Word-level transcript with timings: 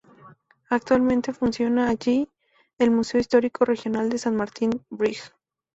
Actualmente 0.71 1.31
funciona 1.31 1.87
allí 1.87 2.27
el 2.79 2.89
Museo 2.89 3.19
Histórico 3.21 3.65
Regional 3.65 4.09
de 4.09 4.17
San 4.17 4.35
Martín 4.35 4.83
"Brig. 4.89 5.19